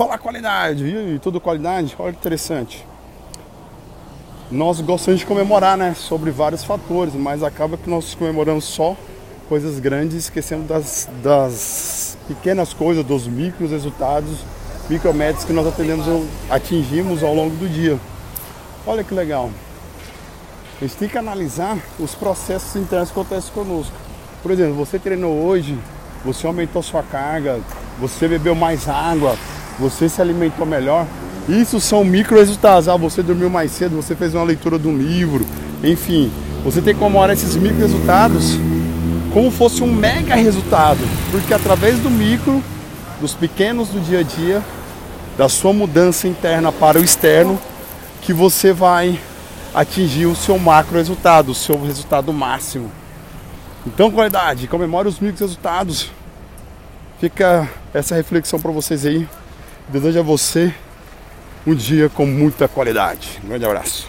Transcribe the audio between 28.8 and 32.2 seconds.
água, você se alimentou melhor. Isso são